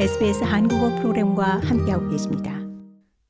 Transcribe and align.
SBS 0.00 0.44
한국어 0.44 0.88
프로그램과 0.96 1.60
함께하고 1.60 2.08
계십니다. 2.08 2.58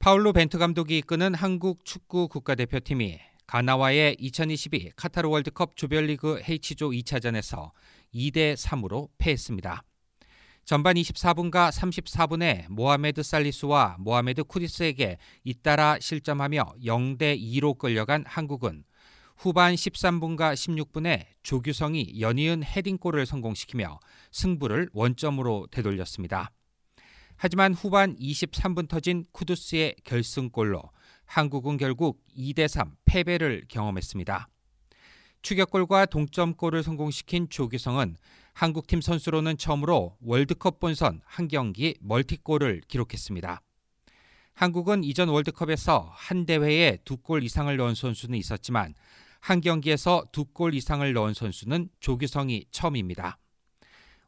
파울로 0.00 0.34
벤투 0.34 0.58
감독이 0.58 0.98
이끄는 0.98 1.32
한국 1.32 1.82
축구 1.86 2.28
국가대표팀이 2.28 3.18
가나와의 3.46 4.16
2022 4.18 4.90
카타르 4.94 5.30
월드컵 5.30 5.76
조별리그 5.76 6.42
H조 6.46 6.90
2차전에서 6.90 7.70
2대 8.14 8.54
3으로 8.54 9.08
패했습니다. 9.16 9.82
전반 10.66 10.96
24분과 10.96 11.70
34분에 11.72 12.66
모하메드 12.68 13.22
살리스와 13.22 13.96
모하메드 13.98 14.44
쿠디스에게 14.44 15.16
잇따라 15.44 15.96
실점하며 15.98 16.74
0대 16.84 17.40
2로 17.40 17.78
끌려간 17.78 18.24
한국은 18.26 18.84
후반 19.38 19.74
13분과 19.74 20.52
16분에 20.52 21.24
조규성이 21.44 22.20
연이은 22.20 22.62
헤딩골을 22.64 23.24
성공시키며 23.24 24.00
승부를 24.32 24.90
원점으로 24.92 25.68
되돌렸습니다. 25.70 26.50
하지만 27.38 27.72
후반 27.72 28.16
23분 28.16 28.88
터진 28.88 29.24
쿠두스의 29.32 29.96
결승골로 30.04 30.82
한국은 31.24 31.76
결국 31.76 32.20
2대 32.36 32.66
3 32.66 32.96
패배를 33.04 33.64
경험했습니다. 33.68 34.48
추격골과 35.42 36.06
동점골을 36.06 36.82
성공시킨 36.82 37.48
조규성은 37.48 38.16
한국팀 38.54 39.00
선수로는 39.00 39.56
처음으로 39.56 40.16
월드컵 40.20 40.80
본선 40.80 41.20
한 41.24 41.46
경기 41.46 41.94
멀티골을 42.00 42.82
기록했습니다. 42.88 43.62
한국은 44.54 45.04
이전 45.04 45.28
월드컵에서 45.28 46.10
한 46.12 46.44
대회에 46.44 46.98
두 47.04 47.18
골 47.18 47.44
이상을 47.44 47.74
넣은 47.76 47.94
선수는 47.94 48.36
있었지만 48.36 48.94
한 49.38 49.60
경기에서 49.60 50.24
두 50.32 50.44
골 50.46 50.74
이상을 50.74 51.12
넣은 51.12 51.34
선수는 51.34 51.88
조규성이 52.00 52.64
처음입니다. 52.72 53.38